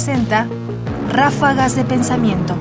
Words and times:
presenta 0.00 0.48
Ráfagas 1.10 1.76
de 1.76 1.84
Pensamiento. 1.84 2.56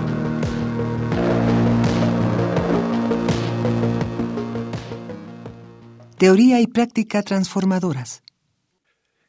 Teoría 6.17 6.59
y 6.59 6.67
práctica 6.67 7.23
transformadoras. 7.23 8.23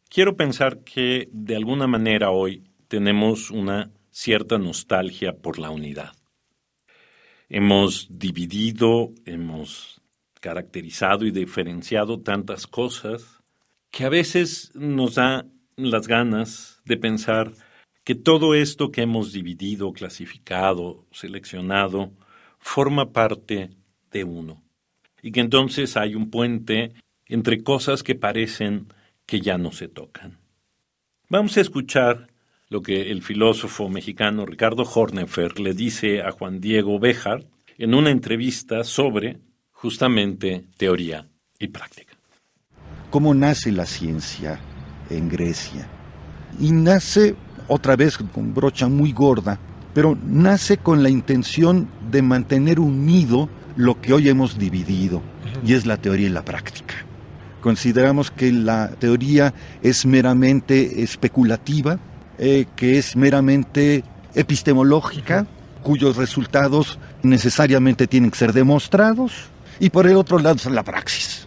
Quiero 0.09 0.37
pensar 0.37 0.81
que 0.81 1.29
de 1.31 1.55
alguna 1.55 1.87
manera 1.87 2.33
hoy 2.33 2.65
tenemos 2.89 3.53
una 3.53 3.93
cierta 4.11 4.59
nostalgia 4.59 5.37
por 5.41 5.61
la 5.61 5.71
unidad. 5.71 6.11
Hemos 7.49 8.09
dividido, 8.11 9.11
hemos 9.25 10.03
caracterizado 10.41 11.27
y 11.27 11.31
diferenciado 11.31 12.19
tantas 12.19 12.67
cosas 12.67 13.41
que 13.93 14.05
a 14.05 14.09
veces 14.09 14.73
nos 14.75 15.15
da 15.15 15.47
las 15.77 16.09
ganas 16.09 16.83
de 16.85 16.97
pensar 16.97 17.53
que 18.05 18.15
todo 18.15 18.55
esto 18.55 18.91
que 18.91 19.03
hemos 19.03 19.33
dividido, 19.33 19.93
clasificado, 19.93 21.05
seleccionado, 21.13 22.13
forma 22.59 23.13
parte 23.13 23.71
de 24.11 24.25
uno. 24.25 24.63
Y 25.23 25.33
que 25.33 25.41
entonces 25.41 25.97
hay 25.97 26.15
un 26.15 26.31
puente 26.31 26.93
entre 27.27 27.63
cosas 27.63 28.03
que 28.03 28.15
parecen 28.15 28.89
que 29.27 29.41
ya 29.41 29.59
no 29.59 29.73
se 29.73 29.89
tocan. 29.89 30.39
Vamos 31.29 31.57
a 31.57 31.61
escuchar 31.61 32.29
lo 32.69 32.83
que 32.83 33.11
el 33.11 33.23
filósofo 33.23 33.89
mexicano 33.89 34.47
Ricardo 34.47 34.83
Hornefer 34.83 35.61
le 35.61 35.75
dice 35.75 36.23
a 36.23 36.31
Juan 36.31 36.61
Diego 36.61 36.99
Béjar 36.99 37.45
en 37.79 37.95
una 37.95 38.11
entrevista 38.11 38.85
sobre 38.85 39.39
justamente 39.71 40.65
teoría 40.77 41.29
y 41.59 41.69
práctica. 41.69 42.15
¿Cómo 43.11 43.35
nace 43.35 43.73
la 43.73 43.87
ciencia 43.87 44.61
en 45.09 45.29
Grecia? 45.29 45.89
Y 46.59 46.71
nace 46.73 47.35
otra 47.71 47.95
vez 47.95 48.19
con 48.19 48.53
brocha 48.53 48.89
muy 48.89 49.13
gorda, 49.13 49.59
pero 49.95 50.19
nace 50.27 50.77
con 50.77 51.03
la 51.03 51.09
intención 51.09 51.89
de 52.11 52.21
mantener 52.21 52.81
unido 52.81 53.49
lo 53.77 54.01
que 54.01 54.13
hoy 54.13 54.29
hemos 54.29 54.59
dividido, 54.59 55.23
y 55.65 55.75
es 55.75 55.87
la 55.87 55.97
teoría 55.97 56.27
y 56.27 56.31
la 56.31 56.45
práctica. 56.45 56.95
Consideramos 57.61 58.33
que 58.33 58.53
la 58.53 58.91
teoría 58.99 59.55
es 59.83 60.05
meramente 60.05 61.03
especulativa, 61.03 61.99
eh, 62.39 62.67
que 62.75 62.99
es 62.99 63.15
meramente 63.15 64.03
epistemológica, 64.35 65.47
cuyos 65.83 66.17
resultados 66.17 66.99
necesariamente 67.23 68.09
tienen 68.09 68.33
que 68.33 68.39
ser 68.39 68.53
demostrados, 68.53 69.33
y 69.79 69.91
por 69.91 70.09
el 70.09 70.17
otro 70.17 70.41
lado 70.41 70.57
es 70.57 70.67
la 70.67 70.83
praxis. 70.83 71.47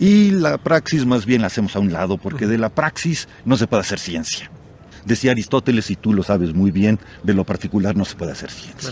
Y 0.00 0.32
la 0.32 0.58
praxis 0.58 1.06
más 1.06 1.24
bien 1.24 1.42
la 1.42 1.46
hacemos 1.46 1.76
a 1.76 1.78
un 1.78 1.92
lado, 1.92 2.18
porque 2.18 2.48
de 2.48 2.58
la 2.58 2.70
praxis 2.70 3.28
no 3.44 3.56
se 3.56 3.68
puede 3.68 3.82
hacer 3.82 4.00
ciencia. 4.00 4.50
Decía 5.04 5.32
Aristóteles, 5.32 5.90
y 5.90 5.96
tú 5.96 6.12
lo 6.12 6.22
sabes 6.22 6.54
muy 6.54 6.70
bien, 6.70 6.98
de 7.22 7.34
lo 7.34 7.44
particular 7.44 7.96
no 7.96 8.04
se 8.04 8.16
puede 8.16 8.32
hacer 8.32 8.50
ciencia. 8.50 8.90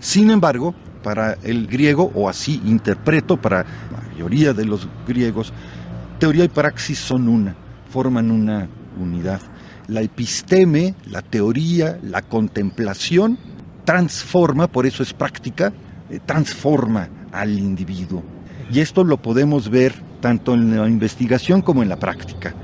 Sin 0.00 0.30
embargo, 0.30 0.74
para 1.02 1.38
el 1.42 1.66
griego, 1.66 2.10
o 2.14 2.28
así 2.28 2.60
interpreto 2.64 3.36
para 3.36 3.64
la 3.92 4.08
mayoría 4.08 4.52
de 4.52 4.64
los 4.64 4.88
griegos, 5.06 5.52
teoría 6.18 6.44
y 6.44 6.48
praxis 6.48 6.98
son 6.98 7.28
una, 7.28 7.54
forman 7.90 8.30
una 8.30 8.68
unidad. 8.98 9.40
La 9.86 10.00
episteme, 10.00 10.94
la 11.10 11.22
teoría, 11.22 11.98
la 12.02 12.22
contemplación, 12.22 13.38
transforma, 13.84 14.66
por 14.66 14.86
eso 14.86 15.02
es 15.02 15.12
práctica, 15.12 15.72
eh, 16.10 16.20
transforma 16.24 17.08
al 17.32 17.58
individuo. 17.58 18.22
Y 18.72 18.80
esto 18.80 19.04
lo 19.04 19.18
podemos 19.18 19.68
ver 19.68 19.94
tanto 20.20 20.54
en 20.54 20.76
la 20.76 20.88
investigación 20.88 21.60
como 21.60 21.82
en 21.82 21.88
la 21.88 21.96
práctica. 21.96 22.54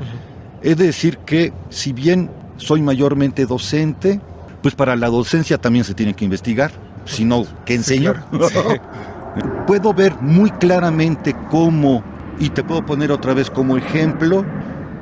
Es 0.63 0.77
decir 0.77 1.19
que 1.19 1.53
si 1.69 1.93
bien 1.93 2.31
soy 2.61 2.83
mayormente 2.83 3.47
docente, 3.47 4.21
pues 4.63 4.75
para 4.75 4.95
la 4.97 5.09
docencia 5.09 5.59
también 5.59 5.85
se 5.85 5.95
tiene 5.95 6.15
que 6.15 6.25
investigar, 6.25 6.71
si 7.05 7.25
no, 7.25 7.45
¿qué 7.65 7.75
enseño? 7.75 8.15
puedo 9.67 9.95
ver 9.95 10.15
muy 10.21 10.51
claramente 10.51 11.35
cómo, 11.51 12.03
y 12.39 12.51
te 12.51 12.63
puedo 12.63 12.85
poner 12.85 13.11
otra 13.11 13.35
vez 13.35 13.51
como 13.51 13.77
ejemplo, 13.77 14.45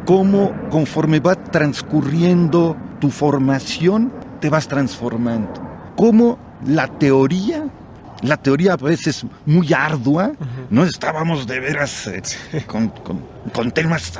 cómo 0.06 0.52
conforme 0.70 1.20
va 1.20 1.34
transcurriendo 1.34 2.76
tu 3.00 3.10
formación, 3.10 4.12
te 4.40 4.48
vas 4.48 4.68
transformando. 4.68 5.52
Cómo 5.96 6.38
la 6.64 6.86
teoría 6.86 7.64
la 8.22 8.36
teoría 8.36 8.72
a 8.72 8.76
veces 8.76 9.24
muy 9.46 9.72
ardua, 9.72 10.32
¿no? 10.70 10.84
Estábamos 10.84 11.46
de 11.46 11.60
veras 11.60 12.06
eh, 12.08 12.22
con, 12.66 12.92
temas 13.72 14.12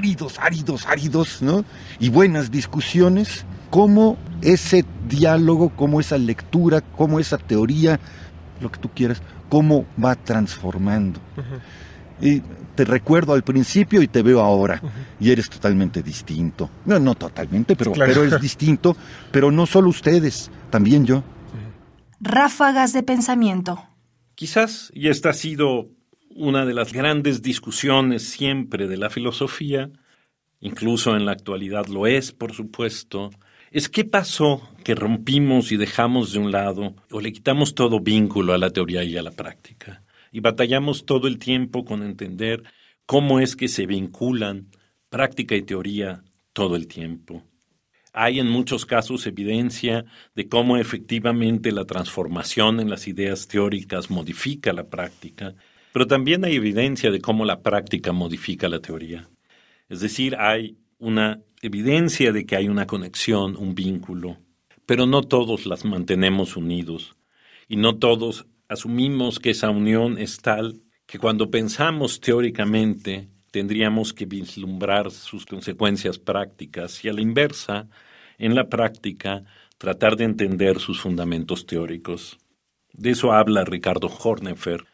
áridos, 0.00 0.38
áridos, 0.38 0.86
áridos, 0.86 1.42
¿no? 1.42 1.62
Y 1.98 2.08
buenas 2.08 2.50
discusiones, 2.50 3.44
cómo 3.68 4.16
ese 4.40 4.86
diálogo, 5.06 5.68
cómo 5.76 6.00
esa 6.00 6.16
lectura, 6.16 6.80
cómo 6.80 7.20
esa 7.20 7.36
teoría, 7.36 8.00
lo 8.62 8.72
que 8.72 8.80
tú 8.80 8.88
quieras, 8.94 9.20
cómo 9.50 9.84
va 10.02 10.14
transformando. 10.14 11.20
Y 12.18 12.40
te 12.74 12.86
recuerdo 12.86 13.34
al 13.34 13.42
principio 13.42 14.00
y 14.00 14.08
te 14.08 14.22
veo 14.22 14.40
ahora, 14.40 14.80
y 15.18 15.30
eres 15.30 15.50
totalmente 15.50 16.02
distinto. 16.02 16.70
No, 16.86 16.98
no 16.98 17.14
totalmente, 17.14 17.76
pero, 17.76 17.92
pero 17.92 18.24
es 18.24 18.40
distinto, 18.48 18.96
pero 19.30 19.50
no 19.50 19.66
solo 19.66 19.90
ustedes, 19.90 20.50
también 20.70 21.04
yo. 21.04 21.22
Ráfagas 22.20 22.94
de 22.94 23.02
pensamiento. 23.02 23.84
Quizás, 24.34 24.90
y 24.94 25.08
esta 25.08 25.30
ha 25.30 25.34
sido 25.34 25.88
una 26.30 26.64
de 26.64 26.74
las 26.74 26.92
grandes 26.92 27.42
discusiones 27.42 28.28
siempre 28.28 28.86
de 28.88 28.96
la 28.96 29.10
filosofía, 29.10 29.90
incluso 30.60 31.16
en 31.16 31.26
la 31.26 31.32
actualidad 31.32 31.86
lo 31.86 32.06
es, 32.06 32.32
por 32.32 32.54
supuesto, 32.54 33.30
es 33.70 33.88
qué 33.88 34.04
pasó 34.04 34.68
que 34.84 34.94
rompimos 34.94 35.70
y 35.70 35.76
dejamos 35.76 36.32
de 36.32 36.38
un 36.38 36.50
lado 36.50 36.94
o 37.10 37.20
le 37.20 37.32
quitamos 37.32 37.74
todo 37.74 38.00
vínculo 38.00 38.52
a 38.52 38.58
la 38.58 38.70
teoría 38.70 39.04
y 39.04 39.16
a 39.16 39.22
la 39.22 39.30
práctica 39.30 40.02
y 40.32 40.40
batallamos 40.40 41.04
todo 41.04 41.26
el 41.26 41.38
tiempo 41.38 41.84
con 41.84 42.02
entender 42.02 42.62
cómo 43.06 43.40
es 43.40 43.56
que 43.56 43.68
se 43.68 43.86
vinculan 43.86 44.68
práctica 45.08 45.56
y 45.56 45.62
teoría 45.62 46.22
todo 46.52 46.76
el 46.76 46.86
tiempo. 46.86 47.42
Hay 48.12 48.40
en 48.40 48.48
muchos 48.48 48.86
casos 48.86 49.26
evidencia 49.26 50.04
de 50.34 50.48
cómo 50.48 50.76
efectivamente 50.76 51.70
la 51.70 51.84
transformación 51.84 52.80
en 52.80 52.90
las 52.90 53.06
ideas 53.06 53.46
teóricas 53.46 54.10
modifica 54.10 54.72
la 54.72 54.88
práctica, 54.88 55.54
pero 55.92 56.06
también 56.06 56.44
hay 56.44 56.56
evidencia 56.56 57.10
de 57.10 57.20
cómo 57.20 57.44
la 57.44 57.62
práctica 57.62 58.12
modifica 58.12 58.68
la 58.68 58.80
teoría. 58.80 59.28
Es 59.88 60.00
decir, 60.00 60.36
hay 60.36 60.76
una 60.98 61.40
evidencia 61.62 62.32
de 62.32 62.46
que 62.46 62.56
hay 62.56 62.68
una 62.68 62.86
conexión, 62.86 63.56
un 63.56 63.74
vínculo, 63.74 64.38
pero 64.86 65.06
no 65.06 65.22
todos 65.22 65.66
las 65.66 65.84
mantenemos 65.84 66.56
unidos 66.56 67.16
y 67.68 67.76
no 67.76 67.96
todos 67.96 68.46
asumimos 68.68 69.38
que 69.38 69.50
esa 69.50 69.70
unión 69.70 70.18
es 70.18 70.38
tal 70.38 70.80
que 71.06 71.18
cuando 71.18 71.50
pensamos 71.50 72.20
teóricamente 72.20 73.28
tendríamos 73.50 74.12
que 74.12 74.26
vislumbrar 74.26 75.10
sus 75.10 75.44
consecuencias 75.44 76.18
prácticas 76.18 77.04
y 77.04 77.08
a 77.08 77.12
la 77.12 77.20
inversa, 77.20 77.88
en 78.38 78.54
la 78.54 78.68
práctica, 78.68 79.44
tratar 79.76 80.16
de 80.16 80.24
entender 80.24 80.78
sus 80.78 81.00
fundamentos 81.00 81.66
teóricos. 81.66 82.38
De 82.92 83.10
eso 83.10 83.32
habla 83.32 83.64
Ricardo 83.64 84.08
Hornefer, 84.08 84.84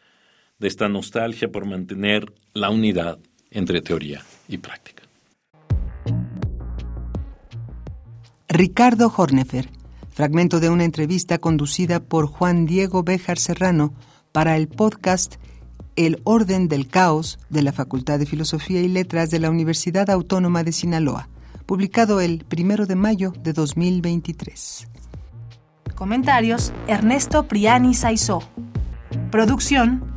de 0.59 0.67
esta 0.67 0.89
nostalgia 0.89 1.51
por 1.51 1.65
mantener 1.65 2.33
la 2.53 2.69
unidad 2.69 3.19
entre 3.51 3.81
teoría 3.81 4.23
y 4.47 4.57
práctica. 4.57 5.03
Ricardo 8.49 9.13
Hornefer, 9.15 9.69
fragmento 10.09 10.59
de 10.59 10.69
una 10.69 10.85
entrevista 10.85 11.37
conducida 11.37 11.99
por 11.99 12.27
Juan 12.27 12.65
Diego 12.65 13.03
Béjar 13.03 13.37
Serrano 13.37 13.93
para 14.31 14.57
el 14.57 14.67
podcast 14.67 15.35
el 15.97 16.21
orden 16.23 16.67
del 16.67 16.87
caos 16.87 17.39
de 17.49 17.63
la 17.63 17.73
Facultad 17.73 18.19
de 18.19 18.27
Filosofía 18.27 18.81
y 18.81 18.87
Letras 18.87 19.31
de 19.31 19.39
la 19.39 19.49
Universidad 19.49 20.09
Autónoma 20.09 20.63
de 20.63 20.71
Sinaloa, 20.71 21.27
publicado 21.65 22.21
el 22.21 22.45
1 22.55 22.85
de 22.85 22.95
mayo 22.95 23.33
de 23.43 23.51
2023. 23.51 24.87
Comentarios: 25.95 26.71
Ernesto 26.87 27.47
Priani 27.47 27.95
Saizó. 27.95 28.43
Producción: 29.31 30.16